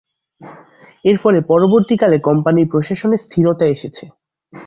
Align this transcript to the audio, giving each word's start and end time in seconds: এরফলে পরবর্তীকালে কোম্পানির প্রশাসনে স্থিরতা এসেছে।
এরফলে 1.05 1.39
পরবর্তীকালে 1.41 2.17
কোম্পানির 2.19 2.71
প্রশাসনে 2.71 3.17
স্থিরতা 3.17 3.65
এসেছে। 3.67 4.03